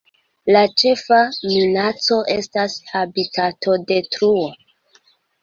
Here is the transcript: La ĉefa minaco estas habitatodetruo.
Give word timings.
La 0.53 0.61
ĉefa 0.83 1.19
minaco 1.51 2.17
estas 2.37 2.79
habitatodetruo. 2.95 4.51